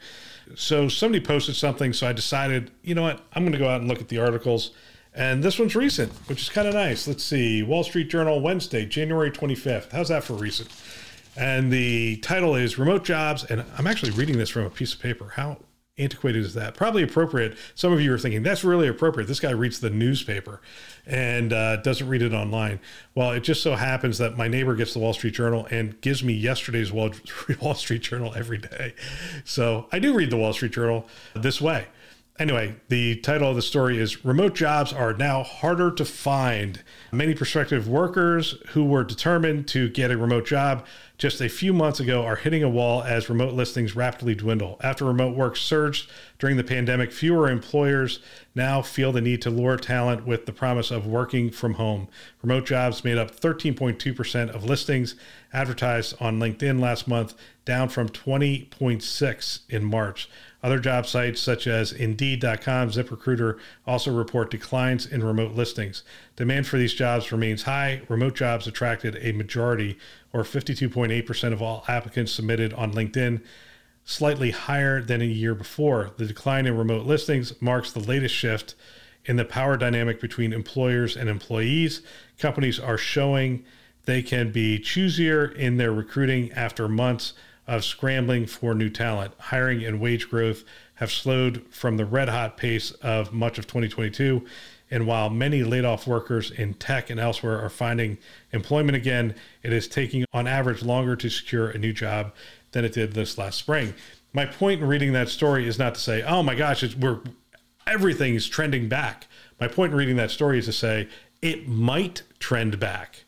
So 0.56 0.90
somebody 0.90 1.24
posted 1.26 1.56
something. 1.56 1.94
So 1.94 2.08
I 2.08 2.12
decided, 2.12 2.72
you 2.84 2.94
know 2.94 3.04
what? 3.04 3.22
I'm 3.32 3.44
going 3.44 3.54
to 3.54 3.58
go 3.58 3.70
out 3.70 3.80
and 3.80 3.90
look 3.90 4.02
at 4.02 4.10
the 4.10 4.20
articles. 4.20 4.72
And 5.16 5.42
this 5.42 5.58
one's 5.58 5.76
recent, 5.76 6.12
which 6.28 6.42
is 6.42 6.50
kind 6.50 6.68
of 6.68 6.74
nice. 6.74 7.08
Let's 7.08 7.24
see 7.24 7.64
Wall 7.64 7.86
Street 7.86 8.10
Journal, 8.10 8.42
Wednesday, 8.42 8.86
January 8.86 9.32
25th. 9.32 9.92
How's 9.92 10.10
that 10.10 10.26
for 10.26 10.34
recent? 10.34 10.70
And 11.38 11.72
the 11.72 12.18
title 12.18 12.56
is 12.56 12.78
Remote 12.78 13.06
Jobs. 13.06 13.46
And 13.46 13.64
I'm 13.78 13.88
actually 13.88 14.12
reading 14.12 14.38
this 14.38 14.50
from 14.50 14.66
a 14.66 14.70
piece 14.70 14.94
of 14.94 15.00
paper. 15.00 15.30
How 15.36 15.58
antiquated 15.98 16.44
is 16.44 16.54
that? 16.56 16.76
Probably 16.76 17.02
appropriate. 17.02 17.58
Some 17.76 17.94
of 17.94 18.02
you 18.02 18.14
are 18.14 18.18
thinking 18.18 18.44
that's 18.44 18.66
really 18.66 18.90
appropriate. 18.90 19.28
This 19.28 19.40
guy 19.40 19.52
reads 19.52 19.80
the 19.80 19.90
newspaper 19.90 20.62
and 21.06 21.54
uh, 21.54 21.78
doesn't 21.78 22.10
read 22.10 22.22
it 22.22 22.34
online. 22.34 22.82
Well, 23.16 23.32
it 23.32 23.42
just 23.42 23.64
so 23.64 23.76
happens 23.76 24.18
that 24.18 24.36
my 24.36 24.50
neighbor 24.50 24.76
gets 24.76 24.92
the 24.92 25.00
Wall 25.00 25.14
Street 25.14 25.34
Journal 25.34 25.66
and 25.72 26.00
gives 26.02 26.24
me 26.26 26.34
yesterday's 26.34 26.92
Wall, 26.92 27.12
Wall 27.62 27.76
Street 27.76 28.02
Journal 28.02 28.34
every 28.36 28.58
day. 28.58 28.94
So 29.46 29.88
I 29.94 30.00
do 30.00 30.14
read 30.14 30.30
the 30.30 30.38
Wall 30.38 30.52
Street 30.52 30.74
Journal 30.74 31.08
this 31.34 31.62
way. 31.62 31.88
Anyway, 32.38 32.76
the 32.90 33.16
title 33.22 33.50
of 33.50 33.56
the 33.56 33.62
story 33.62 33.98
is 33.98 34.26
Remote 34.26 34.56
Jobs 34.56 34.92
Are 34.92 35.14
Now 35.14 35.42
Harder 35.42 35.90
to 35.92 36.04
Find. 36.04 36.84
Many 37.14 37.34
prospective 37.34 37.88
workers 37.88 38.58
who 38.72 38.84
were 38.84 39.06
determined 39.06 39.70
to 39.70 39.88
get 39.88 40.12
a 40.12 40.18
remote 40.18 40.46
job 40.46 40.86
just 41.18 41.40
a 41.40 41.48
few 41.48 41.72
months 41.72 42.02
ago 42.02 42.26
are 42.26 42.36
hitting 42.36 42.62
a 42.62 42.68
wall 42.68 43.02
as 43.04 43.30
remote 43.30 43.54
listings 43.54 43.96
rapidly 43.96 44.36
dwindle. 44.36 44.78
After 44.84 45.06
remote 45.06 45.38
work 45.38 45.56
surged 45.56 46.10
during 46.38 46.58
the 46.58 46.64
pandemic, 46.66 47.14
fewer 47.14 47.50
employers 47.50 48.20
now 48.54 48.82
feel 48.82 49.14
the 49.14 49.22
need 49.22 49.42
to 49.44 49.50
lure 49.50 49.78
talent 49.78 50.28
with 50.28 50.46
the 50.46 50.52
promise 50.52 50.92
of 50.92 51.08
working 51.08 51.52
from 51.52 51.76
home. 51.76 52.10
Remote 52.42 52.66
jobs 52.66 53.06
made 53.06 53.18
up 53.18 53.34
13.2% 53.34 54.50
of 54.50 54.66
listings 54.66 55.16
advertised 55.54 56.16
on 56.20 56.38
LinkedIn 56.38 56.82
last 56.82 57.08
month, 57.08 57.34
down 57.64 57.88
from 57.88 58.10
20.6 58.10 59.60
in 59.70 59.86
March. 59.86 60.30
Other 60.66 60.80
job 60.80 61.06
sites 61.06 61.40
such 61.40 61.68
as 61.68 61.92
Indeed.com, 61.92 62.90
ZipRecruiter 62.90 63.60
also 63.86 64.12
report 64.12 64.50
declines 64.50 65.06
in 65.06 65.24
remote 65.24 65.52
listings. 65.52 66.02
Demand 66.38 66.66
for 66.66 66.80
these 66.80 66.96
jobs 66.96 67.32
remains 67.32 67.62
high. 67.62 68.02
Remote 68.10 68.34
jobs 68.34 68.66
attracted 68.66 69.16
a 69.22 69.32
majority, 69.34 69.96
or 70.34 70.42
52.8% 70.42 71.54
of 71.54 71.62
all 71.62 71.86
applicants 71.88 72.32
submitted 72.32 72.74
on 72.74 72.94
LinkedIn, 72.94 73.44
slightly 74.06 74.50
higher 74.50 75.04
than 75.04 75.22
a 75.22 75.26
year 75.26 75.54
before. 75.54 76.10
The 76.18 76.26
decline 76.26 76.66
in 76.66 76.76
remote 76.76 77.06
listings 77.06 77.62
marks 77.62 77.92
the 77.92 78.00
latest 78.00 78.34
shift 78.34 78.74
in 79.24 79.36
the 79.36 79.46
power 79.46 79.78
dynamic 79.78 80.20
between 80.20 80.52
employers 80.52 81.16
and 81.16 81.30
employees. 81.30 82.02
Companies 82.40 82.80
are 82.80 82.98
showing 82.98 83.64
they 84.06 84.24
can 84.24 84.52
be 84.52 84.80
choosier 84.80 85.54
in 85.54 85.78
their 85.78 85.92
recruiting 85.92 86.52
after 86.54 86.90
months 86.90 87.34
of 87.68 87.84
scrambling 87.84 88.46
for 88.46 88.74
new 88.74 88.90
talent. 88.90 89.34
Hiring 89.40 89.84
and 89.84 90.00
wage 90.00 90.30
growth 90.30 90.64
have 90.96 91.12
slowed 91.12 91.66
from 91.70 91.98
the 91.98 92.06
red 92.06 92.30
hot 92.30 92.58
pace 92.58 92.92
of 92.92 93.34
much 93.34 93.58
of 93.58 93.68
2022. 93.68 94.46
And 94.92 95.08
while 95.08 95.30
many 95.30 95.64
laid 95.64 95.84
off 95.84 96.06
workers 96.08 96.52
in 96.52 96.76
tech 96.76 97.10
and 97.10 97.20
elsewhere 97.20 97.60
are 97.60 97.70
finding 97.70 98.18
employment 98.52 98.96
again, 98.96 99.36
it 99.64 99.74
is 99.74 99.88
taking 99.88 100.26
on 100.32 100.48
average 100.48 100.84
longer 100.84 101.16
to 101.16 101.30
secure 101.30 101.70
a 101.70 101.78
new 101.78 101.92
job 101.92 102.34
than 102.72 102.86
it 102.86 102.94
did 102.94 103.14
this 103.14 103.38
last 103.38 103.58
spring. 103.58 103.94
My 104.32 104.46
point 104.46 104.82
in 104.82 104.88
reading 104.88 105.14
that 105.14 105.30
story 105.30 105.68
is 105.68 105.80
not 105.80 105.96
to 105.96 106.02
say, 106.02 106.22
oh 106.24 106.44
my 106.44 106.56
gosh, 106.56 106.84
it's, 106.84 106.96
we're 106.96 107.20
everything 107.88 108.36
is 108.36 108.48
trending 108.48 108.88
back. 108.90 109.28
My 109.60 109.68
point 109.68 109.92
in 109.92 109.98
reading 109.98 110.18
that 110.18 110.32
story 110.32 110.60
is 110.60 110.66
to 110.66 110.74
say 110.74 111.08
it 111.42 111.68
might 111.68 112.24
trend 112.40 112.80
back. 112.80 113.25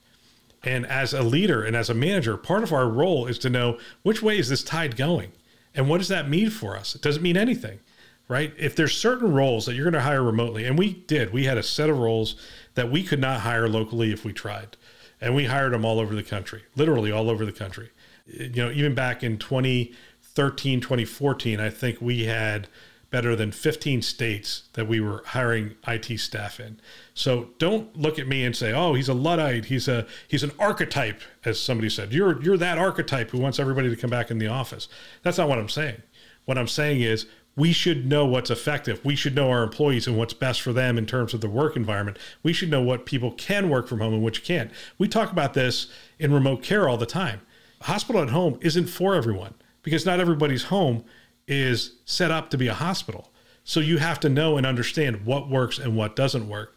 And 0.64 0.86
as 0.86 1.14
a 1.14 1.24
leader 1.24 1.64
and 1.64 1.76
as 1.76 1.90
a 1.90 1.94
manager, 1.94 2.36
part 2.36 2.64
of 2.64 2.74
our 2.74 2.90
role 2.90 3.28
is 3.28 3.40
to 3.40 3.50
know 3.50 3.78
which 4.02 4.22
way 4.22 4.38
is 4.38 4.50
this 4.50 4.64
tide 4.64 4.98
going? 4.98 5.32
And 5.76 5.88
what 5.88 6.00
does 6.00 6.08
that 6.08 6.30
mean 6.30 6.50
for 6.50 6.76
us? 6.76 6.96
It 6.96 7.02
doesn't 7.02 7.22
mean 7.22 7.38
anything, 7.38 7.80
right? 8.28 8.54
If 8.58 8.76
there's 8.76 8.98
certain 8.98 9.34
roles 9.34 9.66
that 9.66 9.76
you're 9.76 9.86
going 9.86 9.94
to 9.94 10.02
hire 10.02 10.24
remotely, 10.24 10.66
and 10.66 10.78
we 10.78 10.94
did, 10.94 11.32
we 11.32 11.46
had 11.46 11.58
a 11.58 11.64
set 11.64 11.90
of 11.90 12.00
roles 12.00 12.36
that 12.74 12.92
we 12.92 13.04
could 13.04 13.20
not 13.20 13.42
hire 13.42 13.70
locally 13.70 14.12
if 14.12 14.26
we 14.26 14.34
tried. 14.34 14.76
And 15.22 15.36
we 15.36 15.46
hired 15.46 15.74
them 15.74 15.86
all 15.86 16.00
over 16.00 16.16
the 16.16 16.24
country, 16.24 16.64
literally 16.76 17.12
all 17.12 17.30
over 17.30 17.46
the 17.46 17.52
country. 17.52 17.90
You 18.26 18.50
know, 18.50 18.72
even 18.72 18.94
back 18.94 19.24
in 19.24 19.38
2013, 19.38 20.82
2014, 20.82 21.60
I 21.60 21.70
think 21.70 22.02
we 22.02 22.26
had 22.26 22.68
better 23.10 23.36
than 23.36 23.52
15 23.52 24.02
states 24.02 24.64
that 24.74 24.88
we 24.88 25.00
were 25.00 25.24
hiring 25.28 25.76
IT 25.88 26.20
staff 26.20 26.60
in. 26.60 26.80
So 27.14 27.50
don't 27.58 27.96
look 27.98 28.20
at 28.20 28.28
me 28.28 28.44
and 28.44 28.56
say, 28.56 28.74
"Oh, 28.74 28.94
he's 28.94 29.08
a 29.08 29.14
luddite. 29.14 29.66
He's 29.66 29.88
a 29.88 30.06
he's 30.28 30.44
an 30.44 30.52
archetype," 30.60 31.22
as 31.46 31.60
somebody 31.60 31.90
said. 31.90 32.14
You're 32.14 32.42
you're 32.42 32.58
that 32.58 32.78
archetype 32.78 33.32
who 33.32 33.40
wants 33.40 33.60
everybody 33.60 33.90
to 33.90 33.96
come 33.96 34.10
back 34.10 34.30
in 34.30 34.38
the 34.38 34.48
office. 34.48 34.88
That's 35.24 35.38
not 35.38 35.48
what 35.48 35.58
I'm 35.58 35.70
saying. 35.70 36.02
What 36.46 36.58
I'm 36.58 36.68
saying 36.68 37.02
is 37.02 37.28
we 37.56 37.74
should 37.74 38.06
know 38.06 38.26
what's 38.26 38.52
effective. 38.52 39.04
We 39.04 39.16
should 39.16 39.36
know 39.36 39.50
our 39.50 39.64
employees 39.64 40.06
and 40.06 40.16
what's 40.16 40.34
best 40.34 40.62
for 40.62 40.72
them 40.72 40.98
in 40.98 41.08
terms 41.08 41.34
of 41.34 41.42
the 41.42 41.50
work 41.50 41.76
environment. 41.76 42.20
We 42.44 42.54
should 42.54 42.70
know 42.70 42.84
what 42.84 43.06
people 43.06 43.32
can 43.32 43.70
work 43.70 43.88
from 43.88 44.00
home 44.00 44.14
and 44.14 44.24
which 44.24 44.44
can't. 44.44 44.72
We 45.00 45.08
talk 45.08 45.32
about 45.32 45.56
this 45.56 45.88
in 46.20 46.32
remote 46.32 46.62
care 46.62 46.88
all 46.88 46.98
the 46.98 47.08
time. 47.08 47.42
Hospital 47.82 48.22
at 48.22 48.30
home 48.30 48.60
isn't 48.62 48.88
for 48.88 49.16
everyone 49.16 49.56
because 49.82 50.06
not 50.06 50.20
everybody's 50.20 50.66
home 50.66 51.04
is 51.48 51.96
set 52.06 52.32
up 52.32 52.50
to 52.50 52.58
be 52.58 52.68
a 52.68 52.74
hospital. 52.74 53.32
So 53.64 53.80
you 53.80 53.98
have 53.98 54.20
to 54.22 54.30
know 54.30 54.58
and 54.58 54.66
understand 54.66 55.26
what 55.26 55.50
works 55.50 55.78
and 55.78 55.96
what 55.96 56.16
doesn't 56.16 56.48
work. 56.48 56.76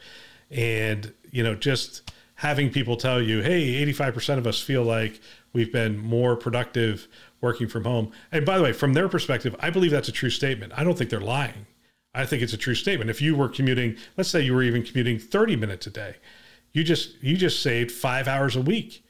And, 0.51 1.13
you 1.31 1.43
know, 1.43 1.55
just 1.55 2.11
having 2.35 2.71
people 2.71 2.97
tell 2.97 3.21
you, 3.21 3.43
hey, 3.43 3.85
85% 3.87 4.39
of 4.39 4.47
us 4.47 4.61
feel 4.61 4.83
like 4.83 5.21
we've 5.53 5.73
been 5.73 5.99
more 5.99 6.37
productive 6.37 7.07
working 7.41 7.69
from 7.69 7.85
home. 7.85 8.13
And 8.33 8.45
by 8.45 8.59
the 8.59 8.65
way, 8.65 8.73
from 8.73 8.95
their 8.95 9.09
perspective, 9.09 9.55
I 9.61 9.71
believe 9.71 9.91
that's 9.91 10.09
a 10.09 10.13
true 10.13 10.31
statement. 10.31 10.73
I 10.77 10.85
don't 10.85 10.97
think 10.97 11.11
they're 11.11 11.21
lying. 11.21 11.67
I 12.15 12.27
think 12.27 12.43
it's 12.43 12.53
a 12.53 12.59
true 12.59 12.75
statement. 12.75 13.11
If 13.11 13.23
you 13.23 13.37
were 13.37 13.49
commuting, 13.49 13.97
let's 14.17 14.31
say 14.31 14.41
you 14.41 14.55
were 14.55 14.63
even 14.63 14.83
commuting 14.83 15.19
30 15.19 15.57
minutes 15.57 15.87
a 15.87 15.91
day, 15.91 16.17
you 16.73 16.83
just 16.83 17.23
you 17.23 17.37
just 17.37 17.63
saved 17.63 17.91
5 17.91 18.29
hours 18.29 18.57
a 18.57 18.61
week 18.61 19.05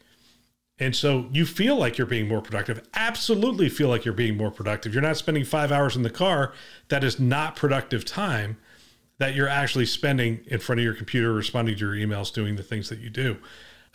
and 0.81 0.97
so 0.97 1.29
you 1.31 1.45
feel 1.45 1.77
like 1.77 1.99
you're 1.99 2.07
being 2.07 2.27
more 2.27 2.41
productive. 2.41 2.81
Absolutely 2.95 3.69
feel 3.69 3.89
like 3.89 4.07
you're 4.07 4.15
being 4.15 4.39
more 4.39 4.51
productive. 4.51 4.95
You're 4.95 5.03
not 5.03 5.19
spending 5.19 5.45
five 5.45 5.71
hours 5.71 5.95
in 5.95 6.03
the 6.03 6.11
car. 6.11 6.55
That 6.89 7.05
is 7.05 7.21
not 7.21 7.55
productive 7.55 8.07
time 8.07 8.57
that 9.19 9.35
you're 9.35 9.49
actually 9.49 9.85
spending 9.85 10.41
in 10.47 10.59
front 10.59 10.81
of 10.81 10.85
your 10.85 10.95
computer, 10.95 11.35
responding 11.35 11.77
to 11.77 11.81
your 11.81 11.95
emails, 11.95 12.33
doing 12.33 12.57
the 12.57 12.63
things 12.63 12.89
that 12.89 12.99
you 12.99 13.11
do. 13.11 13.37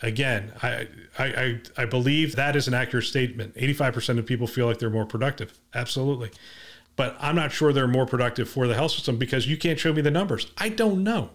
Again, 0.00 0.52
I, 0.62 0.86
I, 1.18 1.60
I 1.76 1.84
believe 1.86 2.36
that 2.36 2.54
is 2.54 2.68
an 2.68 2.74
accurate 2.74 3.06
statement. 3.06 3.56
85% 3.56 4.20
of 4.20 4.26
people 4.26 4.46
feel 4.46 4.66
like 4.66 4.78
they're 4.78 4.88
more 4.88 5.06
productive. 5.06 5.58
Absolutely. 5.74 6.30
But 6.94 7.16
I'm 7.18 7.34
not 7.34 7.50
sure 7.50 7.72
they're 7.72 7.88
more 7.88 8.06
productive 8.06 8.48
for 8.48 8.68
the 8.68 8.74
health 8.74 8.92
system 8.92 9.16
because 9.16 9.48
you 9.48 9.56
can't 9.56 9.80
show 9.80 9.92
me 9.92 10.02
the 10.02 10.10
numbers. 10.12 10.46
I 10.58 10.68
don't 10.68 11.02
know. 11.02 11.30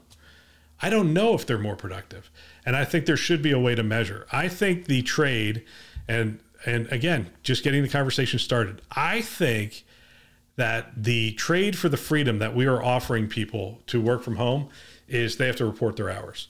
I 0.81 0.89
don't 0.89 1.13
know 1.13 1.33
if 1.33 1.45
they're 1.45 1.57
more 1.57 1.75
productive. 1.75 2.31
And 2.65 2.75
I 2.75 2.85
think 2.85 3.05
there 3.05 3.17
should 3.17 3.41
be 3.41 3.51
a 3.51 3.59
way 3.59 3.75
to 3.75 3.83
measure. 3.83 4.25
I 4.31 4.47
think 4.47 4.85
the 4.85 5.01
trade 5.01 5.63
and 6.07 6.39
and 6.65 6.91
again, 6.91 7.31
just 7.43 7.63
getting 7.63 7.81
the 7.81 7.89
conversation 7.89 8.37
started. 8.37 8.81
I 8.91 9.21
think 9.21 9.83
that 10.57 10.91
the 10.95 11.31
trade 11.33 11.77
for 11.77 11.89
the 11.89 11.97
freedom 11.97 12.39
that 12.39 12.55
we 12.55 12.67
are 12.67 12.83
offering 12.83 13.27
people 13.27 13.81
to 13.87 13.99
work 13.99 14.21
from 14.21 14.35
home 14.35 14.69
is 15.07 15.37
they 15.37 15.47
have 15.47 15.55
to 15.55 15.65
report 15.65 15.95
their 15.95 16.09
hours. 16.09 16.49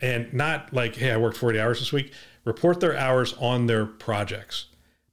And 0.00 0.32
not 0.32 0.72
like, 0.72 0.94
hey, 0.94 1.10
I 1.10 1.16
worked 1.16 1.36
40 1.36 1.58
hours 1.58 1.80
this 1.80 1.92
week. 1.92 2.12
Report 2.44 2.78
their 2.78 2.96
hours 2.96 3.34
on 3.40 3.66
their 3.66 3.84
projects. 3.84 4.66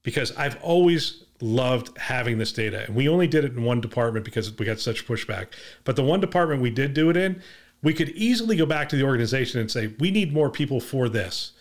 Because 0.03 0.31
I've 0.38 0.62
always 0.62 1.24
loved 1.41 1.98
having 1.98 2.38
this 2.38 2.51
data. 2.51 2.86
And 2.86 2.95
we 2.95 3.10
only 3.10 3.27
did 3.27 3.45
it 3.45 3.53
in 3.53 3.63
one 3.63 3.81
department 3.81 4.25
because 4.25 4.55
we 4.57 4.65
got 4.65 4.79
such 4.79 5.07
pushback. 5.07 5.48
But 5.84 5.95
the 5.95 6.03
one 6.03 6.19
department 6.19 6.62
we 6.62 6.69
did 6.69 6.93
do 6.93 7.10
it 7.10 7.17
in, 7.17 7.41
we 7.86 7.94
could 7.94 8.10
easily 8.10 8.56
go 8.56 8.65
back 8.65 8.89
to 8.89 8.96
the 8.96 9.04
organization 9.04 9.62
and 9.62 9.70
say, 9.70 9.94
we 10.00 10.10
need 10.10 10.34
more 10.34 10.50
people 10.50 10.80
for 10.80 11.08
this. 11.08 11.51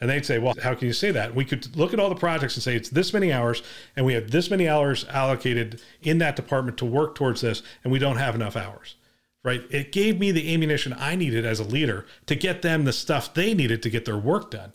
And 0.00 0.08
they'd 0.08 0.24
say, 0.24 0.38
well, 0.38 0.54
how 0.62 0.74
can 0.74 0.86
you 0.86 0.94
say 0.94 1.10
that? 1.10 1.34
We 1.34 1.44
could 1.44 1.76
look 1.76 1.92
at 1.92 2.00
all 2.00 2.08
the 2.08 2.14
projects 2.14 2.56
and 2.56 2.62
say 2.62 2.74
it's 2.74 2.88
this 2.88 3.12
many 3.12 3.30
hours, 3.30 3.62
and 3.94 4.06
we 4.06 4.14
have 4.14 4.30
this 4.30 4.48
many 4.50 4.66
hours 4.66 5.04
allocated 5.10 5.82
in 6.00 6.16
that 6.18 6.36
department 6.36 6.78
to 6.78 6.86
work 6.86 7.14
towards 7.14 7.42
this, 7.42 7.62
and 7.84 7.92
we 7.92 7.98
don't 7.98 8.16
have 8.16 8.34
enough 8.34 8.56
hours, 8.56 8.94
right? 9.42 9.62
It 9.70 9.92
gave 9.92 10.18
me 10.18 10.32
the 10.32 10.54
ammunition 10.54 10.94
I 10.98 11.16
needed 11.16 11.44
as 11.44 11.60
a 11.60 11.64
leader 11.64 12.06
to 12.26 12.34
get 12.34 12.62
them 12.62 12.84
the 12.84 12.92
stuff 12.92 13.34
they 13.34 13.52
needed 13.52 13.82
to 13.82 13.90
get 13.90 14.06
their 14.06 14.16
work 14.16 14.50
done. 14.50 14.72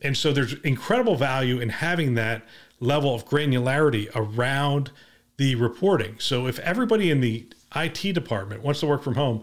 And 0.00 0.16
so 0.16 0.32
there's 0.32 0.54
incredible 0.64 1.16
value 1.16 1.60
in 1.60 1.68
having 1.68 2.14
that 2.14 2.46
level 2.80 3.14
of 3.14 3.26
granularity 3.26 4.08
around 4.14 4.90
the 5.36 5.54
reporting. 5.56 6.16
So 6.18 6.46
if 6.46 6.58
everybody 6.60 7.10
in 7.10 7.20
the 7.20 7.46
IT 7.76 8.14
department 8.14 8.62
wants 8.62 8.80
to 8.80 8.86
work 8.86 9.02
from 9.02 9.16
home, 9.16 9.42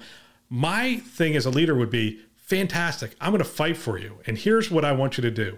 my 0.49 0.97
thing 0.97 1.35
as 1.35 1.45
a 1.45 1.49
leader 1.49 1.75
would 1.75 1.89
be 1.89 2.21
fantastic. 2.35 3.15
I'm 3.19 3.31
going 3.31 3.43
to 3.43 3.49
fight 3.49 3.77
for 3.77 3.97
you. 3.97 4.19
And 4.25 4.37
here's 4.37 4.71
what 4.71 4.85
I 4.85 4.91
want 4.93 5.17
you 5.17 5.21
to 5.21 5.31
do 5.31 5.57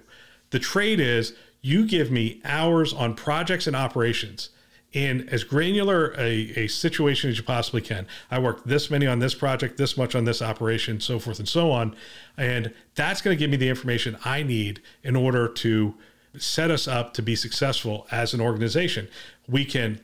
the 0.49 0.59
trade 0.59 0.99
is 0.99 1.33
you 1.61 1.85
give 1.85 2.09
me 2.09 2.41
hours 2.43 2.93
on 2.93 3.13
projects 3.15 3.67
and 3.67 3.75
operations. 3.75 4.49
in 4.91 5.29
as 5.29 5.43
granular 5.43 6.15
a, 6.17 6.63
a 6.63 6.67
situation 6.67 7.29
as 7.29 7.37
you 7.37 7.43
possibly 7.43 7.81
can. 7.81 8.07
I 8.31 8.39
worked 8.39 8.67
this 8.67 8.89
many 8.89 9.05
on 9.05 9.19
this 9.19 9.35
project, 9.35 9.77
this 9.77 9.95
much 9.95 10.15
on 10.15 10.25
this 10.25 10.41
operation, 10.41 10.99
so 10.99 11.19
forth 11.19 11.37
and 11.37 11.47
so 11.47 11.69
on. 11.71 11.95
And 12.37 12.73
that's 12.95 13.21
going 13.21 13.37
to 13.37 13.39
give 13.39 13.51
me 13.51 13.57
the 13.57 13.69
information 13.69 14.17
I 14.25 14.41
need 14.41 14.81
in 15.03 15.15
order 15.15 15.47
to 15.47 15.93
set 16.37 16.71
us 16.71 16.87
up 16.87 17.13
to 17.15 17.21
be 17.21 17.35
successful 17.35 18.07
as 18.11 18.33
an 18.33 18.41
organization. 18.41 19.07
We 19.47 19.65
can 19.65 19.99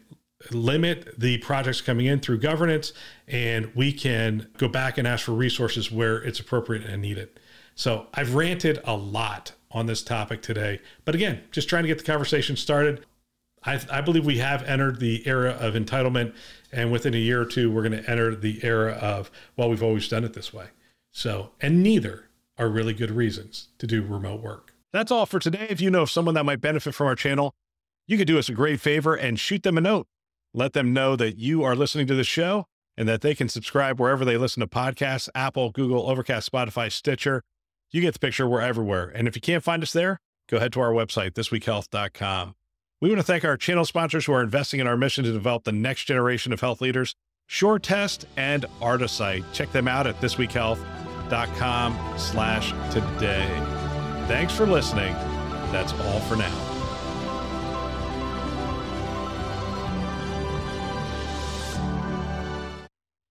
limit 0.51 1.19
the 1.19 1.37
projects 1.39 1.81
coming 1.81 2.05
in 2.05 2.19
through 2.19 2.39
governance 2.39 2.93
and 3.27 3.71
we 3.75 3.91
can 3.91 4.47
go 4.57 4.67
back 4.67 4.97
and 4.97 5.07
ask 5.07 5.25
for 5.25 5.33
resources 5.33 5.91
where 5.91 6.17
it's 6.17 6.39
appropriate 6.39 6.85
and 6.85 7.01
needed. 7.01 7.29
So 7.75 8.07
I've 8.13 8.35
ranted 8.35 8.81
a 8.85 8.95
lot 8.95 9.53
on 9.71 9.85
this 9.85 10.01
topic 10.03 10.41
today, 10.41 10.79
but 11.03 11.15
again, 11.15 11.41
just 11.51 11.67
trying 11.67 11.83
to 11.83 11.87
get 11.87 11.97
the 11.97 12.03
conversation 12.03 12.55
started. 12.55 13.05
I, 13.63 13.79
I 13.91 14.01
believe 14.01 14.25
we 14.25 14.37
have 14.37 14.63
entered 14.63 14.99
the 14.99 15.27
era 15.27 15.51
of 15.59 15.73
entitlement, 15.73 16.35
and 16.71 16.91
within 16.91 17.13
a 17.13 17.17
year 17.17 17.41
or 17.41 17.45
two, 17.45 17.71
we're 17.71 17.87
going 17.87 18.03
to 18.03 18.09
enter 18.09 18.35
the 18.35 18.63
era 18.63 18.93
of, 18.93 19.31
well, 19.57 19.69
we've 19.69 19.83
always 19.83 20.07
done 20.07 20.23
it 20.23 20.33
this 20.33 20.53
way. 20.53 20.67
So, 21.11 21.51
and 21.59 21.81
neither 21.81 22.25
are 22.57 22.69
really 22.69 22.93
good 22.93 23.11
reasons 23.11 23.69
to 23.79 23.87
do 23.87 24.03
remote 24.03 24.41
work. 24.41 24.73
That's 24.93 25.11
all 25.11 25.25
for 25.25 25.39
today. 25.39 25.67
If 25.69 25.81
you 25.81 25.89
know 25.89 26.03
of 26.03 26.11
someone 26.11 26.35
that 26.35 26.45
might 26.45 26.61
benefit 26.61 26.93
from 26.93 27.07
our 27.07 27.15
channel, 27.15 27.53
you 28.07 28.17
could 28.17 28.27
do 28.27 28.37
us 28.37 28.47
a 28.47 28.53
great 28.53 28.79
favor 28.79 29.15
and 29.15 29.39
shoot 29.39 29.63
them 29.63 29.77
a 29.77 29.81
note. 29.81 30.07
Let 30.55 30.73
them 30.73 30.93
know 30.93 31.17
that 31.17 31.37
you 31.37 31.63
are 31.63 31.75
listening 31.75 32.07
to 32.07 32.15
the 32.15 32.23
show 32.23 32.65
and 32.97 33.09
that 33.09 33.19
they 33.21 33.35
can 33.35 33.49
subscribe 33.49 33.99
wherever 33.99 34.23
they 34.23 34.37
listen 34.37 34.61
to 34.61 34.67
podcasts 34.67 35.27
Apple, 35.35 35.71
Google, 35.71 36.09
Overcast, 36.09 36.49
Spotify, 36.49 36.89
Stitcher. 36.89 37.43
You 37.91 37.99
get 38.01 38.13
the 38.13 38.19
picture. 38.19 38.47
We're 38.47 38.61
everywhere. 38.61 39.11
And 39.13 39.27
if 39.27 39.35
you 39.35 39.41
can't 39.41 39.63
find 39.63 39.83
us 39.83 39.91
there, 39.91 40.21
go 40.49 40.57
ahead 40.57 40.71
to 40.73 40.79
our 40.79 40.91
website, 40.91 41.31
thisweekhealth.com. 41.31 42.55
We 43.01 43.09
want 43.09 43.19
to 43.19 43.25
thank 43.25 43.43
our 43.43 43.57
channel 43.57 43.83
sponsors 43.83 44.25
who 44.25 44.33
are 44.33 44.41
investing 44.41 44.79
in 44.79 44.87
our 44.87 44.95
mission 44.95 45.25
to 45.25 45.33
develop 45.33 45.65
the 45.65 45.73
next 45.73 46.05
generation 46.05 46.53
of 46.53 46.61
health 46.61 46.79
leaders, 46.79 47.15
SureTest 47.49 48.23
and 48.37 48.65
Artisight. 48.81 49.43
Check 49.53 49.73
them 49.73 49.89
out 49.89 50.07
at 50.07 50.19
thisweekhealth.com 50.21 52.13
slash 52.17 52.71
today. 52.93 53.47
Thanks 54.27 54.55
for 54.55 54.65
listening. 54.65 55.13
That's 55.71 55.91
all 55.93 56.21
for 56.21 56.37
now. 56.37 56.74